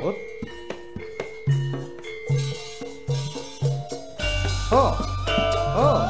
[0.00, 0.14] 엇,
[4.72, 4.94] 어.
[5.76, 6.08] 어.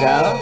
[0.00, 0.34] 자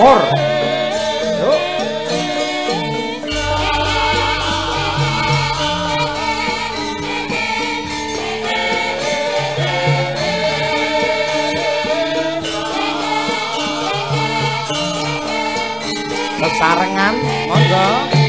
[0.00, 0.16] Four.
[16.60, 17.16] Sarengan,
[17.48, 17.88] monggo.
[18.12, 18.19] Oh,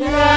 [0.00, 0.29] Yeah!